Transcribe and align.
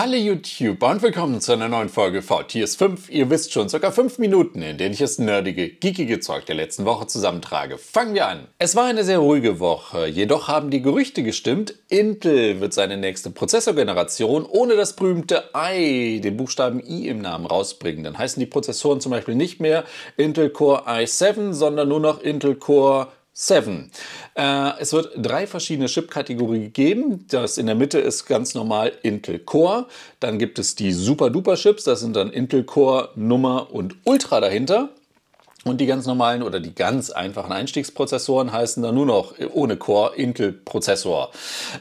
Hallo 0.00 0.14
YouTube 0.14 0.80
und 0.84 1.02
willkommen 1.02 1.40
zu 1.40 1.50
einer 1.50 1.66
neuen 1.66 1.88
Folge 1.88 2.22
VTS 2.22 2.76
5. 2.76 3.10
Ihr 3.10 3.30
wisst 3.30 3.52
schon, 3.52 3.68
circa 3.68 3.90
5 3.90 4.18
Minuten, 4.18 4.62
in 4.62 4.78
denen 4.78 4.92
ich 4.92 5.00
das 5.00 5.18
nerdige, 5.18 5.70
geekige 5.70 6.20
Zeug 6.20 6.46
der 6.46 6.54
letzten 6.54 6.84
Woche 6.84 7.08
zusammentrage. 7.08 7.78
Fangen 7.78 8.14
wir 8.14 8.28
an. 8.28 8.46
Es 8.60 8.76
war 8.76 8.84
eine 8.84 9.02
sehr 9.02 9.18
ruhige 9.18 9.58
Woche, 9.58 10.06
jedoch 10.06 10.46
haben 10.46 10.70
die 10.70 10.82
Gerüchte 10.82 11.24
gestimmt, 11.24 11.74
Intel 11.88 12.60
wird 12.60 12.74
seine 12.74 12.96
nächste 12.96 13.30
Prozessorgeneration 13.30 14.46
ohne 14.46 14.76
das 14.76 14.94
berühmte 14.94 15.50
i, 15.56 16.20
den 16.20 16.36
Buchstaben 16.36 16.78
i 16.78 17.08
im 17.08 17.20
Namen 17.20 17.46
rausbringen. 17.46 18.04
Dann 18.04 18.18
heißen 18.18 18.38
die 18.38 18.46
Prozessoren 18.46 19.00
zum 19.00 19.10
Beispiel 19.10 19.34
nicht 19.34 19.58
mehr 19.58 19.82
Intel 20.16 20.50
Core 20.50 20.86
i7, 20.86 21.54
sondern 21.54 21.88
nur 21.88 21.98
noch 21.98 22.20
Intel 22.20 22.54
Core 22.54 23.08
7. 23.40 23.88
Äh, 24.34 24.80
es 24.80 24.92
wird 24.92 25.12
drei 25.16 25.46
verschiedene 25.46 25.86
Chip-Kategorien 25.86 26.72
geben. 26.72 27.24
Das 27.30 27.56
in 27.56 27.66
der 27.66 27.76
Mitte 27.76 28.00
ist 28.00 28.26
ganz 28.26 28.56
normal 28.56 28.92
Intel 29.02 29.38
Core. 29.38 29.86
Dann 30.18 30.40
gibt 30.40 30.58
es 30.58 30.74
die 30.74 30.90
Super-Duper-Chips. 30.90 31.84
Das 31.84 32.00
sind 32.00 32.16
dann 32.16 32.30
Intel 32.30 32.64
Core, 32.64 33.10
Nummer 33.14 33.72
und 33.72 33.94
Ultra 34.02 34.40
dahinter. 34.40 34.88
Und 35.64 35.80
die 35.80 35.86
ganz 35.86 36.06
normalen 36.06 36.44
oder 36.44 36.60
die 36.60 36.72
ganz 36.72 37.10
einfachen 37.10 37.50
Einstiegsprozessoren 37.50 38.52
heißen 38.52 38.80
dann 38.80 38.94
nur 38.94 39.06
noch 39.06 39.34
ohne 39.52 39.76
Core 39.76 40.14
Intel 40.14 40.52
Prozessor. 40.52 41.32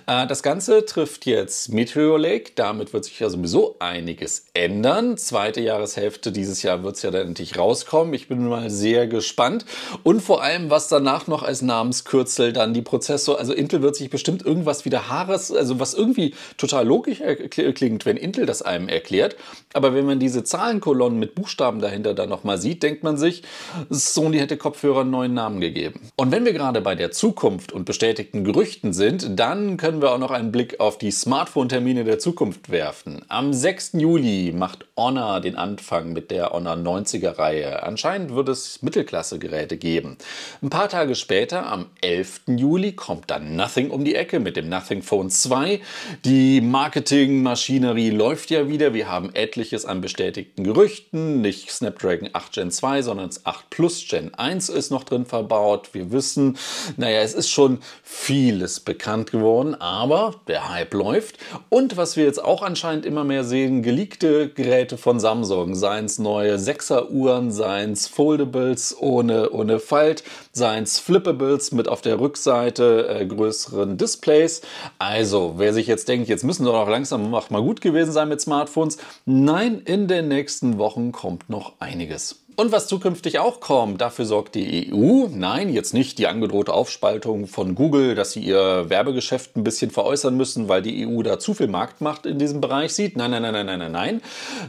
Äh, 0.08 0.26
das 0.26 0.42
Ganze 0.42 0.84
trifft 0.84 1.28
jetzt 1.28 1.72
Meteor 1.72 2.18
Lake. 2.18 2.54
Damit 2.56 2.92
wird 2.92 3.06
sich 3.06 3.20
ja 3.20 3.30
sowieso 3.30 3.76
einiges 3.78 4.48
ändern. 4.56 5.16
Zweite 5.18 5.62
Jahreshälfte 5.62 6.32
dieses 6.32 6.64
Jahr 6.64 6.84
wird 6.84 6.96
es 6.96 7.04
ja 7.04 7.12
dann 7.12 7.28
endlich 7.28 7.56
rauskommen. 7.60 8.16
Ich 8.16 8.28
bin 8.28 8.48
mal 8.48 8.72
sehr 8.72 9.06
gespannt. 9.06 9.64
Und 10.02 10.22
vor 10.22 10.42
allem, 10.42 10.72
was 10.72 10.88
danach 10.88 11.28
noch 11.28 11.44
als 11.44 11.62
Namenskürzel 11.62 12.54
dann 12.54 12.74
die 12.74 12.82
Prozessor, 12.82 13.38
also 13.38 13.54
Intel 13.54 13.84
wird 13.84 13.96
sich 13.96 14.10
bestimmt 14.10 14.44
irgendwas 14.44 14.86
wieder 14.86 15.08
Haares, 15.08 15.52
also 15.52 15.80
was 15.80 15.94
irgendwie 15.94 16.34
total 16.58 16.88
logisch 16.88 17.22
klingt, 17.50 18.08
wenn 18.08 18.18
Intel 18.18 18.48
das 18.48 18.64
einem 18.64 18.90
erklärt. 18.90 19.36
Aber 19.74 19.94
wenn 19.94 20.08
man 20.08 20.20
diese 20.20 20.44
Zahlenkolonnen 20.44 21.20
mit 21.20 21.36
Buchstaben 21.36 21.80
dahinter 21.80 22.16
dann 22.16 22.30
nochmal 22.30 22.58
sieht, 22.58 22.82
denkt 22.82 23.04
man 23.04 23.18
sich, 23.18 23.44
Sony 23.90 24.40
hätte 24.40 24.58
Kopfhörer 24.58 25.02
einen 25.02 25.12
neuen 25.12 25.34
Namen 25.34 25.62
gegeben. 25.62 26.00
Und 26.16 26.32
wenn 26.32 26.46
wir 26.46 26.54
gerade 26.54 26.82
bei 26.82 26.96
der 26.96 27.12
Zukunft 27.12 27.72
und 27.72 27.86
bestätigten 27.86 28.44
Gerüchten 28.44 28.94
sind, 28.94 29.40
dann 29.40 29.78
können 29.78 30.02
wir 30.02 30.12
auch 30.12 30.18
noch 30.18 30.32
einen 30.32 30.52
Blick 30.52 30.80
auf 30.80 30.98
die 30.98 31.12
Smartphone-Termine 31.12 32.04
der 32.04 32.20
Zukunft 32.20 32.70
werfen. 32.70 33.22
Am 33.28 33.54
6. 33.54 33.94
Juli 33.94 34.52
macht 34.56 34.86
Honor 34.98 35.40
den 35.40 35.56
Anfang 35.56 36.14
mit 36.14 36.32
der 36.32 36.52
Honor 36.52 36.74
90er 36.74 37.38
Reihe. 37.38 37.84
Anscheinend 37.84 38.36
wird 38.36 38.50
es 38.50 38.82
Mittelklasse-Geräte 38.82 39.78
geben. 39.78 40.18
Ein 40.62 40.70
paar 40.70 40.90
Tage 40.90 41.16
später, 41.16 41.72
am 41.72 41.86
11. 42.02 42.42
Juli, 42.48 42.94
kommt 42.94 43.30
dann 43.30 43.56
Nothing 43.56 43.92
um 43.92 44.04
die 44.04 44.16
Ecke 44.16 44.40
mit 44.40 44.58
dem 44.58 44.70
Nothing 44.70 45.02
Phone 45.02 45.30
2. 45.30 45.80
Die 46.26 46.62
Marketingmaschinerie 46.62 48.10
läuft 48.10 48.50
ja 48.50 48.68
wieder. 48.68 48.94
Wir 48.94 49.10
haben 49.10 49.34
etliches 49.34 49.86
an 49.86 50.02
bestätigten 50.02 50.64
Gerüchten. 50.64 51.42
Nicht 51.42 51.72
Snapdragon 51.72 52.30
8 52.34 52.54
Gen 52.54 52.72
2, 52.72 53.02
sondern 53.02 53.30
8 53.44 53.57
8 53.58 53.70
Plus 53.70 54.08
Gen 54.08 54.34
1 54.34 54.70
ist 54.70 54.92
noch 54.92 55.04
drin 55.04 55.26
verbaut. 55.26 55.90
Wir 55.94 56.12
wissen, 56.12 56.58
naja, 56.98 57.22
es 57.22 57.34
ist 57.34 57.50
schon 57.50 57.80
vieles 58.04 58.80
bekannt 58.80 59.32
geworden, 59.32 59.76
aber 59.76 60.36
der 60.48 60.70
Hype 60.70 60.94
läuft. 60.94 61.38
Und 61.70 61.98
was 61.98 62.18
wir 62.18 62.26
jetzt 62.26 62.44
auch 62.44 62.62
anscheinend 62.62 63.06
immer 63.06 63.24
mehr 63.24 63.44
sehen, 63.44 63.82
geleakte 63.82 64.50
Geräte 64.50 64.98
von 64.98 65.20
Samsung, 65.20 65.76
seien 65.76 66.06
es 66.06 66.20
neue 66.20 66.56
6er 66.58 67.10
Uhren, 67.10 67.52
seien 67.52 67.94
es 67.94 68.08
Foldables 68.08 68.96
ohne, 69.00 69.50
ohne 69.52 69.80
Falt, 69.80 70.24
seien 70.52 70.84
es 70.84 71.00
Flippables 71.00 71.72
mit 71.72 71.88
auf 71.88 72.02
der 72.02 72.20
Rückseite 72.20 73.08
äh, 73.08 73.26
größeren 73.26 73.98
Displays. 73.98 74.62
Also, 75.00 75.56
wer 75.58 75.74
sich 75.74 75.88
jetzt 75.88 76.08
denkt, 76.08 76.30
jetzt 76.30 76.44
müssen 76.44 76.66
doch 76.66 76.74
noch 76.74 76.90
langsam 76.90 77.30
mal 77.30 77.62
gut 77.62 77.82
gewesen 77.82 78.12
sein 78.12 78.30
mit 78.30 78.42
Smartphones. 78.42 78.98
Nein, 79.26 79.82
in 79.86 80.08
den 80.08 80.28
nächsten 80.28 80.78
Wochen 80.78 81.12
kommt 81.12 81.50
noch 81.50 81.74
einiges. 81.80 82.47
Und 82.60 82.72
was 82.72 82.88
zukünftig 82.88 83.38
auch 83.38 83.60
kommt, 83.60 84.02
dafür 84.02 84.26
sorgt 84.26 84.56
die 84.56 84.92
EU. 84.92 85.28
Nein, 85.30 85.72
jetzt 85.72 85.94
nicht 85.94 86.18
die 86.18 86.26
angedrohte 86.26 86.74
Aufspaltung 86.74 87.46
von 87.46 87.76
Google, 87.76 88.16
dass 88.16 88.32
sie 88.32 88.40
ihr 88.40 88.90
Werbegeschäft 88.90 89.56
ein 89.56 89.64
bisschen 89.64 89.92
veräußern 89.92 90.36
müssen, 90.36 90.68
weil 90.68 90.82
die 90.82 91.06
EU 91.06 91.22
da 91.22 91.38
zu 91.38 91.54
viel 91.54 91.68
Marktmacht 91.68 92.26
in 92.26 92.40
diesem 92.40 92.60
Bereich 92.60 92.96
sieht. 92.96 93.16
Nein, 93.16 93.30
nein, 93.30 93.44
nein, 93.44 93.54
nein, 93.54 93.66
nein, 93.68 93.78
nein, 93.78 93.92
nein. 93.92 94.22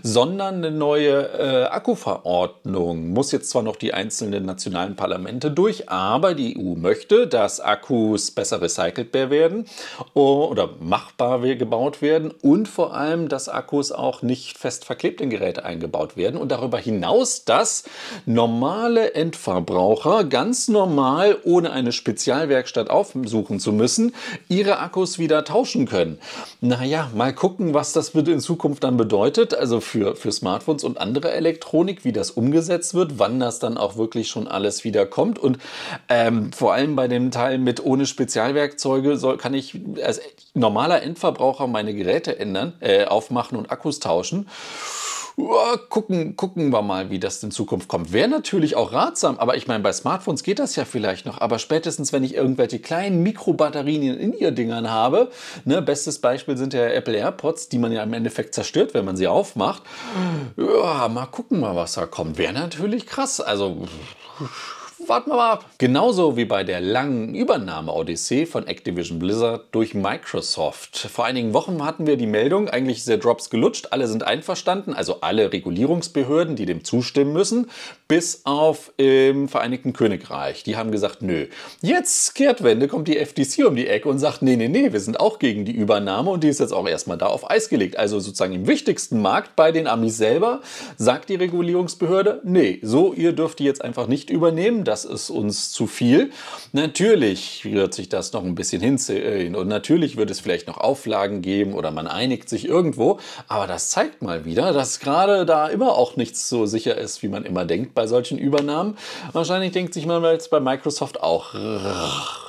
Sondern 0.02 0.56
eine 0.56 0.70
neue 0.70 1.30
äh, 1.32 1.64
Akkuverordnung 1.64 3.08
muss 3.08 3.32
jetzt 3.32 3.48
zwar 3.48 3.62
noch 3.62 3.76
die 3.76 3.94
einzelnen 3.94 4.44
nationalen 4.44 4.94
Parlamente 4.94 5.50
durch, 5.50 5.88
aber 5.88 6.34
die 6.34 6.58
EU 6.58 6.74
möchte, 6.74 7.26
dass 7.26 7.58
Akkus 7.58 8.30
besser 8.32 8.60
recycelt 8.60 9.14
werden 9.14 9.64
oder 10.12 10.68
machbar 10.78 11.40
gebaut 11.40 12.02
werden 12.02 12.34
und 12.42 12.68
vor 12.68 12.94
allem, 12.94 13.30
dass 13.30 13.48
Akkus 13.48 13.92
auch 13.92 14.20
nicht 14.20 14.58
fest 14.58 14.84
verklebt 14.84 15.22
in 15.22 15.30
Geräte 15.30 15.64
eingebaut 15.64 16.18
werden 16.18 16.38
und 16.38 16.52
darüber 16.52 16.76
hinaus, 16.76 17.46
dass 17.46 17.77
normale 18.26 19.14
Endverbraucher 19.14 20.24
ganz 20.24 20.68
normal, 20.68 21.38
ohne 21.44 21.72
eine 21.72 21.92
Spezialwerkstatt 21.92 22.90
aufsuchen 22.90 23.60
zu 23.60 23.72
müssen, 23.72 24.14
ihre 24.48 24.78
Akkus 24.78 25.18
wieder 25.18 25.44
tauschen 25.44 25.86
können. 25.86 26.18
Naja, 26.60 27.10
mal 27.14 27.32
gucken, 27.32 27.74
was 27.74 27.92
das 27.92 28.10
in 28.10 28.40
Zukunft 28.40 28.84
dann 28.84 28.96
bedeutet, 28.96 29.54
also 29.54 29.80
für, 29.80 30.16
für 30.16 30.32
Smartphones 30.32 30.84
und 30.84 30.98
andere 30.98 31.32
Elektronik, 31.32 32.04
wie 32.04 32.12
das 32.12 32.30
umgesetzt 32.30 32.94
wird, 32.94 33.18
wann 33.18 33.40
das 33.40 33.58
dann 33.58 33.78
auch 33.78 33.96
wirklich 33.96 34.28
schon 34.28 34.48
alles 34.48 34.84
wieder 34.84 35.06
kommt. 35.06 35.38
Und 35.38 35.58
ähm, 36.08 36.52
vor 36.52 36.74
allem 36.74 36.96
bei 36.96 37.08
dem 37.08 37.30
Teil 37.30 37.58
mit 37.58 37.84
ohne 37.84 38.06
Spezialwerkzeuge 38.06 39.16
soll, 39.16 39.38
kann 39.38 39.54
ich 39.54 39.80
als 40.04 40.20
normaler 40.54 41.02
Endverbraucher 41.02 41.66
meine 41.66 41.94
Geräte 41.94 42.38
ändern, 42.38 42.74
äh, 42.80 43.04
aufmachen 43.04 43.56
und 43.56 43.70
Akkus 43.70 44.00
tauschen 44.00 44.48
gucken, 45.88 46.36
gucken 46.36 46.70
wir 46.70 46.82
mal, 46.82 47.10
wie 47.10 47.18
das 47.18 47.42
in 47.42 47.50
Zukunft 47.50 47.88
kommt. 47.88 48.12
Wäre 48.12 48.28
natürlich 48.28 48.76
auch 48.76 48.92
ratsam, 48.92 49.38
aber 49.38 49.56
ich 49.56 49.66
meine, 49.66 49.82
bei 49.82 49.92
Smartphones 49.92 50.42
geht 50.42 50.58
das 50.58 50.76
ja 50.76 50.84
vielleicht 50.84 51.26
noch. 51.26 51.40
Aber 51.40 51.58
spätestens, 51.58 52.12
wenn 52.12 52.24
ich 52.24 52.34
irgendwelche 52.34 52.78
kleinen 52.80 53.22
Mikrobatterien 53.22 54.18
in 54.18 54.32
ihr 54.32 54.50
Dingern 54.50 54.90
habe, 54.90 55.30
ne, 55.64 55.80
bestes 55.80 56.20
Beispiel 56.20 56.56
sind 56.56 56.74
ja 56.74 56.86
Apple 56.86 57.16
AirPods, 57.16 57.68
die 57.68 57.78
man 57.78 57.92
ja 57.92 58.02
im 58.02 58.12
Endeffekt 58.12 58.54
zerstört, 58.54 58.94
wenn 58.94 59.04
man 59.04 59.16
sie 59.16 59.28
aufmacht. 59.28 59.82
Ja, 60.56 61.08
mal 61.08 61.26
gucken 61.26 61.60
mal, 61.60 61.76
was 61.76 61.94
da 61.94 62.06
kommt. 62.06 62.38
Wäre 62.38 62.52
natürlich 62.52 63.06
krass. 63.06 63.40
Also 63.40 63.86
warten 65.08 65.30
wir 65.30 65.36
mal 65.36 65.52
ab. 65.52 65.64
Genauso 65.78 66.36
wie 66.36 66.44
bei 66.44 66.64
der 66.64 66.80
langen 66.80 67.34
Übernahme-Odyssee 67.34 68.46
von 68.46 68.66
Activision 68.66 69.18
Blizzard 69.18 69.66
durch 69.72 69.94
Microsoft. 69.94 70.98
Vor 70.98 71.24
einigen 71.24 71.54
Wochen 71.54 71.84
hatten 71.84 72.06
wir 72.06 72.16
die 72.16 72.26
Meldung, 72.26 72.68
eigentlich 72.68 72.98
ist 72.98 73.08
der 73.08 73.18
Drops 73.18 73.50
gelutscht, 73.50 73.88
alle 73.90 74.06
sind 74.06 74.24
einverstanden, 74.24 74.94
also 74.94 75.20
alle 75.20 75.52
Regulierungsbehörden, 75.52 76.56
die 76.56 76.66
dem 76.66 76.84
zustimmen 76.84 77.32
müssen, 77.32 77.70
bis 78.06 78.42
auf 78.44 78.92
im 78.96 79.48
Vereinigten 79.48 79.92
Königreich. 79.92 80.62
Die 80.62 80.76
haben 80.76 80.90
gesagt, 80.90 81.22
nö. 81.22 81.46
Jetzt 81.80 82.34
Kehrtwende 82.34 82.88
kommt 82.88 83.08
die 83.08 83.16
FTC 83.16 83.66
um 83.66 83.76
die 83.76 83.86
Ecke 83.86 84.08
und 84.08 84.18
sagt, 84.18 84.42
nee, 84.42 84.56
nee, 84.56 84.68
nee, 84.68 84.92
wir 84.92 85.00
sind 85.00 85.20
auch 85.20 85.38
gegen 85.38 85.64
die 85.64 85.72
Übernahme 85.72 86.30
und 86.30 86.44
die 86.44 86.48
ist 86.48 86.60
jetzt 86.60 86.72
auch 86.72 86.88
erstmal 86.88 87.18
da 87.18 87.26
auf 87.26 87.50
Eis 87.50 87.68
gelegt. 87.68 87.96
Also 87.96 88.20
sozusagen 88.20 88.54
im 88.54 88.66
wichtigsten 88.66 89.22
Markt 89.22 89.56
bei 89.56 89.72
den 89.72 89.86
Amis 89.86 90.16
selber 90.16 90.60
sagt 90.96 91.28
die 91.28 91.36
Regulierungsbehörde, 91.36 92.40
nee, 92.44 92.78
so 92.82 93.12
ihr 93.12 93.32
dürft 93.32 93.58
die 93.58 93.64
jetzt 93.64 93.82
einfach 93.82 94.06
nicht 94.06 94.30
übernehmen 94.30 94.84
das 94.84 94.97
ist 95.04 95.30
uns 95.30 95.70
zu 95.72 95.86
viel. 95.86 96.30
Natürlich 96.72 97.64
wird 97.64 97.94
sich 97.94 98.08
das 98.08 98.32
noch 98.32 98.44
ein 98.44 98.54
bisschen 98.54 98.80
hinziehen 98.80 99.54
und 99.54 99.68
natürlich 99.68 100.16
wird 100.16 100.30
es 100.30 100.40
vielleicht 100.40 100.66
noch 100.66 100.78
Auflagen 100.78 101.42
geben 101.42 101.74
oder 101.74 101.90
man 101.90 102.06
einigt 102.06 102.48
sich 102.48 102.66
irgendwo, 102.66 103.18
aber 103.46 103.66
das 103.66 103.90
zeigt 103.90 104.22
mal 104.22 104.44
wieder, 104.44 104.72
dass 104.72 105.00
gerade 105.00 105.46
da 105.46 105.68
immer 105.68 105.94
auch 105.94 106.16
nichts 106.16 106.48
so 106.48 106.66
sicher 106.66 106.96
ist, 106.96 107.22
wie 107.22 107.28
man 107.28 107.44
immer 107.44 107.64
denkt 107.64 107.94
bei 107.94 108.06
solchen 108.06 108.38
Übernahmen. 108.38 108.96
Wahrscheinlich 109.32 109.72
denkt 109.72 109.94
sich 109.94 110.06
man 110.06 110.22
jetzt 110.24 110.50
bei 110.50 110.60
Microsoft 110.60 111.20
auch. 111.20 111.54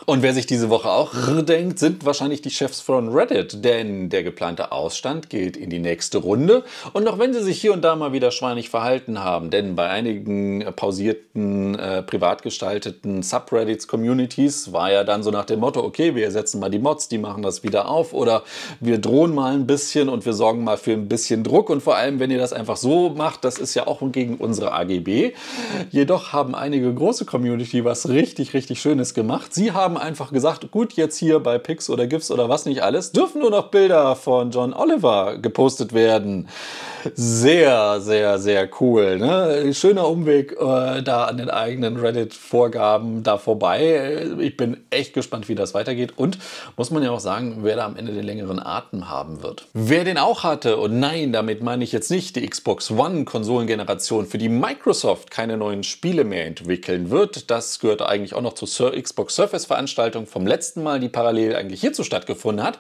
Und 0.06 0.22
wer 0.22 0.34
sich 0.34 0.46
diese 0.46 0.70
Woche 0.70 0.90
auch 0.90 1.14
denkt, 1.44 1.80
sind 1.80 2.06
wahrscheinlich 2.06 2.42
die 2.42 2.50
Chefs 2.50 2.82
von 2.82 3.10
Reddit, 3.10 3.64
denn 3.64 4.10
der 4.10 4.24
geplante 4.24 4.72
Ausstand 4.72 5.30
geht 5.30 5.58
in 5.58 5.70
die 5.70 5.80
nächste 5.80 6.20
Runde. 6.20 6.64
Und 6.94 7.08
auch 7.08 7.20
wenn 7.20 7.34
sie 7.34 7.42
sich 7.42 7.60
hier 7.60 7.74
und 7.74 7.82
da 7.84 7.96
mal 7.96 8.14
wieder 8.14 8.32
schweinig 8.32 8.70
verhalten 8.70 9.24
haben, 9.24 9.50
denn 9.50 9.76
bei 9.76 9.90
einigen 9.90 10.66
pausierten, 10.76 11.78
äh, 11.78 12.04
privat 12.04 12.42
gestalteten 12.42 13.24
Subreddits, 13.24 13.88
Communities 13.88 14.74
war 14.74 14.92
ja 14.92 15.04
dann 15.04 15.24
so 15.24 15.32
nach 15.32 15.46
dem 15.46 15.60
Motto, 15.60 15.84
okay, 15.84 16.16
wir 16.16 16.24
ersetzen 16.24 16.60
mal 16.60 16.70
die 16.70 16.80
Mods, 16.80 17.08
die 17.08 17.18
machen 17.18 17.44
das 17.44 17.64
wieder 17.64 17.90
auf 17.90 18.14
oder 18.14 18.44
wir 18.80 19.00
drohen 19.00 19.34
mal 19.34 19.54
ein 19.54 19.68
bisschen 19.68 20.10
und 20.10 20.26
wir 20.26 20.34
sorgen 20.34 20.64
mal 20.64 20.78
für 20.78 20.94
ein 20.94 21.08
bisschen 21.08 21.44
Druck. 21.44 21.70
Und 21.70 21.82
vor 21.82 21.96
allem, 21.96 22.20
wenn 22.20 22.32
ihr 22.32 22.38
das 22.38 22.54
einfach 22.54 22.78
so 22.78 23.10
macht, 23.10 23.44
das 23.44 23.58
ist 23.58 23.76
ja 23.76 23.88
auch 23.88 24.00
gegen 24.12 24.36
unsere 24.36 24.72
AGB. 24.72 25.34
Jedoch 25.92 26.34
haben 26.34 26.56
einige 26.56 26.94
große 26.94 27.26
Community 27.26 27.84
was 27.84 28.10
richtig, 28.10 28.54
richtig 28.54 28.82
Schönes 28.82 29.14
gemacht. 29.14 29.54
Sie 29.54 29.72
haben 29.72 29.98
einfach 30.00 30.32
gesagt, 30.32 30.72
gut, 30.72 30.94
jetzt 30.94 31.18
hier 31.18 31.40
bei 31.40 31.58
Pix 31.58 31.90
oder 31.90 32.08
GIFs 32.08 32.32
oder 32.32 32.50
was 32.50 32.66
nicht 32.66 32.84
alles, 32.84 33.12
dürfen 33.12 33.42
nur 33.42 33.52
noch 33.52 33.70
Bilder 33.70 34.16
von 34.16 34.52
John 34.52 34.74
Oliver 34.74 35.38
gepostet 35.38 35.94
werden. 35.94 36.48
Sehr, 37.16 38.02
sehr, 38.02 38.40
sehr 38.40 38.70
cool. 38.80 39.18
Ne? 39.18 39.74
Schöner 39.74 40.08
Umweg 40.08 40.54
äh, 40.54 41.02
da 41.02 41.26
an 41.26 41.38
den 41.38 41.50
eigenen 41.50 41.98
Reddit-Vorgaben 41.98 43.24
da 43.24 43.38
vorbei. 43.38 44.28
Ich 44.40 44.58
bin 44.58 44.78
echt 44.90 45.14
gespannt, 45.14 45.48
wie 45.50 45.56
das 45.56 45.74
weitergeht. 45.74 46.14
Und 46.18 46.38
muss 46.76 46.92
man 46.92 47.04
ja 47.04 47.12
auch 47.12 47.20
sagen, 47.20 47.60
wer 47.62 47.78
da 47.78 47.86
am 47.86 47.96
Ende 47.96 48.14
den 48.14 48.26
längeren 48.26 48.60
Atem 48.60 49.10
haben 49.10 49.44
wird. 49.44 49.68
Wer 49.74 50.04
den 50.04 50.18
auch 50.18 50.44
hatte, 50.44 50.78
und 50.78 51.00
nein, 51.00 51.32
damit 51.32 51.64
meine 51.64 51.84
ich 51.84 51.92
jetzt 51.92 52.12
nicht 52.12 52.36
die 52.36 52.48
Xbox 52.48 52.92
One-Konsolengeneration, 52.92 54.26
für 54.26 54.38
die 54.38 54.50
Microsoft 54.50 55.32
keine 55.32 55.58
neuen 55.58 55.84
Spiele 55.84 56.24
mehr 56.24 56.46
entwickeln 56.46 57.10
wird, 57.10 57.50
das 57.50 57.80
gehört 57.80 58.02
eigentlich 58.02 58.34
auch 58.34 58.42
noch 58.42 58.54
zur 58.54 58.92
Xbox 58.92 59.36
Surface-Veranstaltung 59.36 59.79
vom 60.26 60.46
letzten 60.46 60.84
Mal, 60.84 61.00
die 61.00 61.10
parallel 61.10 61.56
eigentlich 61.56 61.82
hierzu 61.82 62.04
stattgefunden 62.04 62.66
hat, 62.66 62.80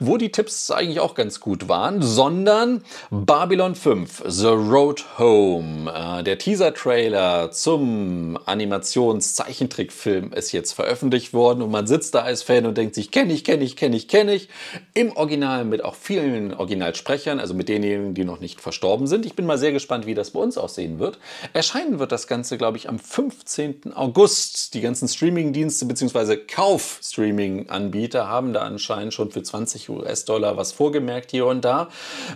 wo 0.00 0.16
die 0.16 0.32
Tipps 0.32 0.70
eigentlich 0.70 1.00
auch 1.00 1.14
ganz 1.14 1.40
gut 1.40 1.68
waren, 1.68 2.02
sondern 2.02 2.82
Babylon 3.10 3.74
5, 3.74 4.24
The 4.26 4.48
Road 4.48 5.04
Home. 5.18 5.90
Äh, 5.90 6.22
der 6.24 6.38
Teaser-Trailer 6.38 7.50
zum 7.52 8.38
Animations-Zeichentrickfilm 8.44 10.32
ist 10.32 10.52
jetzt 10.52 10.72
veröffentlicht 10.72 11.32
worden 11.32 11.62
und 11.62 11.70
man 11.70 11.86
sitzt 11.86 12.14
da 12.14 12.22
als 12.22 12.42
Fan 12.42 12.66
und 12.66 12.76
denkt 12.76 12.94
sich, 12.94 13.10
kenne 13.10 13.32
ich, 13.32 13.44
kenne 13.44 13.64
ich, 13.64 13.76
kenne 13.76 13.96
ich, 13.96 14.08
kenne 14.08 14.34
ich. 14.34 14.48
Im 14.94 15.16
Original 15.16 15.64
mit 15.64 15.84
auch 15.84 15.94
vielen 15.94 16.54
Originalsprechern, 16.54 17.38
also 17.38 17.54
mit 17.54 17.68
denjenigen, 17.68 18.14
die 18.14 18.24
noch 18.24 18.40
nicht 18.40 18.60
verstorben 18.60 19.06
sind. 19.06 19.26
Ich 19.26 19.34
bin 19.34 19.46
mal 19.46 19.58
sehr 19.58 19.72
gespannt, 19.72 20.06
wie 20.06 20.14
das 20.14 20.30
bei 20.30 20.40
uns 20.40 20.58
aussehen 20.58 20.98
wird. 20.98 21.18
Erscheinen 21.52 21.98
wird 21.98 22.12
das 22.12 22.26
Ganze, 22.26 22.58
glaube 22.58 22.78
ich, 22.78 22.88
am 22.88 22.98
15. 22.98 23.92
August. 23.94 24.74
Die 24.74 24.80
ganzen 24.80 25.08
Streaming-Dienste 25.08 25.86
bzw. 25.86 26.31
Kauf-Streaming-Anbieter 26.36 28.28
haben 28.28 28.52
da 28.52 28.62
anscheinend 28.62 29.14
schon 29.14 29.30
für 29.30 29.42
20 29.42 29.88
US-Dollar 29.88 30.56
was 30.56 30.72
vorgemerkt 30.72 31.30
hier 31.30 31.46
und 31.46 31.64
da. 31.64 31.88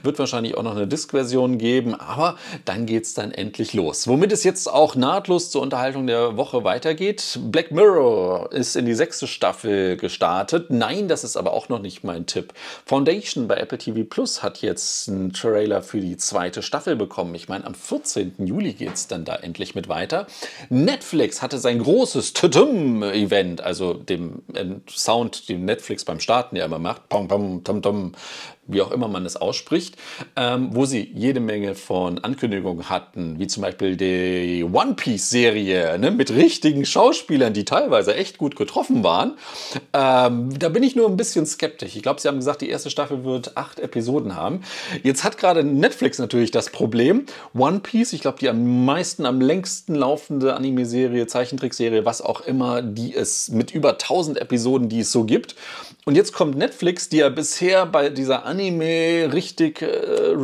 Wird 0.02 0.18
wahrscheinlich 0.18 0.56
auch 0.56 0.62
noch 0.62 0.76
eine 0.76 0.86
Disk-Version 0.86 1.58
geben, 1.58 1.94
aber 1.94 2.36
dann 2.64 2.86
geht 2.86 3.04
es 3.04 3.14
dann 3.14 3.32
endlich 3.32 3.74
los. 3.74 4.08
Womit 4.08 4.32
es 4.32 4.44
jetzt 4.44 4.70
auch 4.72 4.94
nahtlos 4.94 5.50
zur 5.50 5.62
Unterhaltung 5.62 6.06
der 6.06 6.36
Woche 6.36 6.64
weitergeht. 6.64 7.38
Black 7.42 7.70
Mirror 7.70 8.52
ist 8.52 8.76
in 8.76 8.86
die 8.86 8.94
sechste 8.94 9.26
Staffel 9.26 9.96
gestartet. 9.96 10.70
Nein, 10.70 11.08
das 11.08 11.24
ist 11.24 11.36
aber 11.36 11.52
auch 11.52 11.68
noch 11.68 11.80
nicht 11.80 12.04
mein 12.04 12.26
Tipp. 12.26 12.52
Foundation 12.84 13.48
bei 13.48 13.56
Apple 13.56 13.78
TV 13.78 14.04
Plus 14.08 14.42
hat 14.42 14.62
jetzt 14.62 15.08
einen 15.08 15.32
Trailer 15.32 15.82
für 15.82 16.00
die 16.00 16.16
zweite 16.16 16.62
Staffel 16.62 16.96
bekommen. 16.96 17.34
Ich 17.34 17.48
meine, 17.48 17.66
am 17.66 17.74
14. 17.74 18.34
Juli 18.38 18.72
geht 18.72 18.94
es 18.94 19.06
dann 19.06 19.24
da 19.24 19.36
endlich 19.36 19.74
mit 19.74 19.88
weiter. 19.88 20.26
Netflix 20.68 21.42
hatte 21.42 21.58
sein 21.58 21.78
großes 21.78 22.32
Tudum-Event, 22.32 23.60
also 23.60 23.85
dem 23.94 24.42
Sound, 24.88 25.48
den 25.48 25.64
Netflix 25.64 26.04
beim 26.04 26.20
Starten 26.20 26.56
ja 26.56 26.64
immer 26.64 26.78
macht. 26.78 27.08
Pom, 27.08 27.28
pom, 27.28 27.64
tom, 27.64 27.82
tom, 27.82 28.12
wie 28.68 28.82
auch 28.82 28.90
immer 28.90 29.08
man 29.08 29.24
es 29.26 29.36
ausspricht, 29.36 29.96
ähm, 30.36 30.70
wo 30.72 30.86
sie 30.86 31.10
jede 31.14 31.40
Menge 31.40 31.74
von 31.74 32.18
Ankündigungen 32.18 32.88
hatten, 32.88 33.38
wie 33.38 33.46
zum 33.46 33.62
Beispiel 33.62 33.96
die 33.96 34.64
One 34.64 34.94
Piece-Serie 34.94 35.98
ne, 35.98 36.10
mit 36.10 36.30
richtigen 36.30 36.84
Schauspielern, 36.84 37.52
die 37.52 37.64
teilweise 37.64 38.14
echt 38.14 38.38
gut 38.38 38.56
getroffen 38.56 39.04
waren. 39.04 39.36
Ähm, 39.92 40.58
da 40.58 40.68
bin 40.68 40.82
ich 40.82 40.96
nur 40.96 41.08
ein 41.08 41.16
bisschen 41.16 41.46
skeptisch. 41.46 41.96
Ich 41.96 42.02
glaube, 42.02 42.20
sie 42.20 42.28
haben 42.28 42.38
gesagt, 42.38 42.60
die 42.60 42.68
erste 42.68 42.90
Staffel 42.90 43.24
wird 43.24 43.56
acht 43.56 43.78
Episoden 43.78 44.36
haben. 44.36 44.62
Jetzt 45.02 45.24
hat 45.24 45.38
gerade 45.38 45.62
Netflix 45.64 46.18
natürlich 46.18 46.50
das 46.50 46.70
Problem. 46.70 47.26
One 47.54 47.80
Piece, 47.80 48.12
ich 48.12 48.20
glaube, 48.20 48.38
die 48.38 48.48
am 48.48 48.84
meisten, 48.84 49.26
am 49.26 49.40
längsten 49.40 49.94
laufende 49.94 50.54
Anime-Serie, 50.54 51.26
Zeichentrickserie, 51.26 52.04
was 52.04 52.22
auch 52.22 52.40
immer, 52.40 52.82
die 52.82 53.14
es 53.14 53.48
mit 53.50 53.72
über 53.72 53.92
1000 53.92 54.38
Episoden, 54.38 54.88
die 54.88 55.00
es 55.00 55.12
so 55.12 55.24
gibt. 55.24 55.54
Und 56.08 56.14
jetzt 56.14 56.32
kommt 56.32 56.56
Netflix, 56.56 57.08
die 57.08 57.16
ja 57.16 57.28
bisher 57.30 57.84
bei 57.84 58.10
dieser 58.10 58.46
Anime 58.46 59.32
richtig 59.32 59.82
äh, 59.82 60.36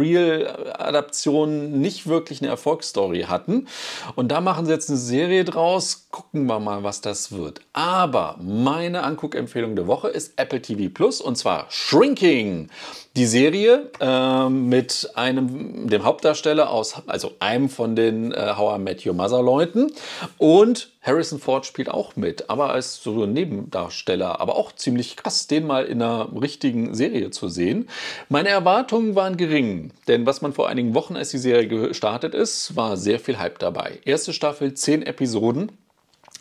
nicht 1.78 2.08
wirklich 2.08 2.40
eine 2.40 2.50
Erfolgsstory 2.50 3.26
hatten. 3.28 3.68
Und 4.16 4.32
da 4.32 4.40
machen 4.40 4.66
sie 4.66 4.72
jetzt 4.72 4.90
eine 4.90 4.98
Serie 4.98 5.44
draus. 5.44 6.08
Gucken 6.10 6.46
wir 6.46 6.58
mal, 6.58 6.82
was 6.82 7.00
das 7.00 7.30
wird. 7.30 7.60
Aber 7.74 8.40
meine 8.42 9.04
Anguckempfehlung 9.04 9.76
der 9.76 9.86
Woche 9.86 10.08
ist 10.08 10.32
Apple 10.34 10.60
TV 10.60 10.92
Plus 10.92 11.20
und 11.20 11.38
zwar 11.38 11.66
Shrinking. 11.70 12.68
Die 13.14 13.26
Serie 13.26 13.90
äh, 14.00 14.48
mit 14.48 15.10
einem, 15.14 15.86
dem 15.86 16.02
Hauptdarsteller 16.02 16.70
aus, 16.70 16.94
also 17.06 17.32
einem 17.40 17.68
von 17.68 17.94
den 17.94 18.32
äh, 18.32 18.54
How 18.56 18.78
I 18.78 18.82
Met 18.82 19.06
Your 19.06 19.12
Mother 19.12 19.42
Leuten 19.42 19.92
und 20.38 20.90
Harrison 21.02 21.38
Ford 21.38 21.66
spielt 21.66 21.90
auch 21.90 22.16
mit, 22.16 22.48
aber 22.48 22.70
als 22.70 23.02
so 23.02 23.24
ein 23.24 23.32
Nebendarsteller, 23.32 24.40
aber 24.40 24.56
auch 24.56 24.72
ziemlich 24.72 25.16
krass, 25.16 25.46
den 25.52 25.66
mal 25.66 25.84
in 25.84 26.02
einer 26.02 26.28
richtigen 26.40 26.94
Serie 26.94 27.30
zu 27.30 27.48
sehen. 27.48 27.88
Meine 28.28 28.48
Erwartungen 28.48 29.14
waren 29.14 29.36
gering, 29.36 29.92
denn 30.08 30.26
was 30.26 30.42
man 30.42 30.52
vor 30.52 30.68
einigen 30.68 30.94
Wochen, 30.94 31.14
als 31.14 31.30
die 31.30 31.38
Serie 31.38 31.68
gestartet 31.68 32.34
ist, 32.34 32.74
war 32.74 32.96
sehr 32.96 33.20
viel 33.20 33.38
Hype 33.38 33.58
dabei. 33.60 34.00
Erste 34.04 34.32
Staffel, 34.32 34.74
zehn 34.74 35.02
Episoden. 35.02 35.70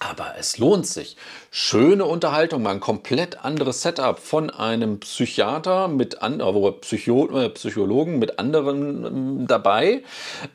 Aber 0.03 0.33
es 0.39 0.57
lohnt 0.57 0.87
sich. 0.87 1.15
Schöne 1.51 2.05
Unterhaltung, 2.05 2.63
mal 2.63 2.71
ein 2.71 2.79
komplett 2.79 3.45
anderes 3.45 3.83
Setup 3.83 4.17
von 4.17 4.49
einem 4.49 4.99
Psychiater 4.99 5.87
mit 5.89 6.23
an, 6.23 6.39
äh, 6.39 6.71
Psycho, 6.71 7.29
äh, 7.39 7.49
Psychologen 7.49 8.17
mit 8.17 8.39
anderen 8.39 9.43
äh, 9.43 9.45
dabei, 9.45 10.01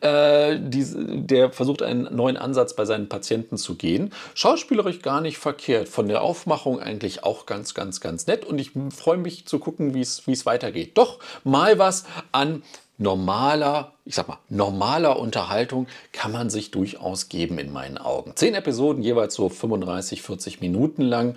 äh, 0.01 0.59
die, 0.59 0.85
der 1.25 1.53
versucht 1.53 1.83
einen 1.83 2.13
neuen 2.13 2.37
Ansatz 2.37 2.75
bei 2.75 2.85
seinen 2.85 3.09
Patienten 3.09 3.57
zu 3.57 3.77
gehen. 3.77 4.13
Schauspielerisch 4.35 5.01
gar 5.01 5.21
nicht 5.21 5.39
verkehrt, 5.39 5.89
von 5.89 6.09
der 6.09 6.23
Aufmachung 6.23 6.81
eigentlich 6.81 7.23
auch 7.23 7.47
ganz, 7.47 7.73
ganz, 7.73 8.01
ganz 8.01 8.27
nett 8.27 8.45
und 8.45 8.59
ich 8.59 8.73
freue 8.91 9.19
mich 9.19 9.47
zu 9.47 9.61
gucken, 9.61 9.95
wie 9.95 10.01
es 10.01 10.47
weitergeht. 10.47 10.99
Doch 10.99 11.21
mal 11.45 11.79
was 11.79 12.05
an 12.33 12.65
normaler, 12.99 13.93
ich 14.07 14.15
sag 14.15 14.27
mal, 14.29 14.39
normaler 14.49 15.19
Unterhaltung 15.19 15.87
kann 16.13 16.33
man 16.33 16.49
sich 16.49 16.71
durchaus 16.71 17.29
geben 17.29 17.59
in 17.59 17.71
meinen 17.73 17.99
Augen. 17.99 18.33
Zehn 18.37 18.55
Episoden, 18.55 19.03
jeweils 19.03 19.35
so 19.35 19.51
35, 19.51 20.23
40 20.23 20.61
Minuten 20.63 21.03
lang. 21.03 21.37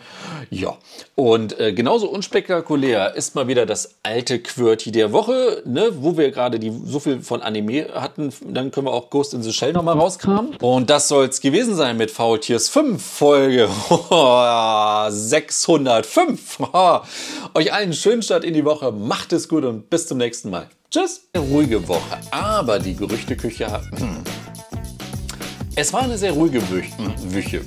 Ja, 0.49 0.77
und 1.15 1.59
äh, 1.59 1.73
genauso 1.73 2.09
unspektakulär 2.09 3.13
ist 3.15 3.35
mal 3.35 3.49
wieder 3.49 3.65
das 3.65 3.95
alte 4.03 4.39
QWERTY 4.39 4.91
der 4.91 5.11
Woche, 5.11 5.61
ne, 5.65 5.91
wo 5.99 6.17
wir 6.17 6.31
gerade 6.31 6.59
so 6.85 6.99
viel 6.99 7.21
von 7.21 7.41
Anime 7.41 7.89
hatten. 7.93 8.31
Dann 8.47 8.71
können 8.71 8.87
wir 8.87 8.93
auch 8.93 9.09
Ghost 9.09 9.33
in 9.33 9.43
the 9.43 9.51
Shell 9.51 9.73
nochmal 9.73 9.97
rauskramen. 9.97 10.55
Und 10.61 10.89
das 10.89 11.09
soll 11.09 11.25
es 11.25 11.41
gewesen 11.41 11.75
sein 11.75 11.97
mit 11.97 12.09
Faultiers 12.11 12.69
5 12.69 13.03
Folge 13.03 13.67
605. 15.09 16.59
Euch 17.53 17.73
allen 17.73 17.93
schönen 17.93 18.21
Start 18.21 18.45
in 18.45 18.53
die 18.53 18.63
Woche. 18.63 18.93
Macht 18.93 19.33
es 19.33 19.49
gut 19.49 19.65
und 19.65 19.89
bis 19.89 20.07
zum 20.07 20.17
nächsten 20.17 20.49
Mal. 20.49 20.69
Tschüss. 20.91 21.29
Eine 21.33 21.43
ruhige 21.45 21.87
Woche, 21.87 22.17
aber 22.31 22.79
die 22.79 22.95
Gerüchteküche 22.95 23.71
hat... 23.71 23.83
Hm. 23.99 24.23
Es 25.75 25.93
war 25.93 26.01
eine 26.01 26.17
sehr 26.17 26.31
ruhige 26.31 26.61
Wüche. 26.67 27.61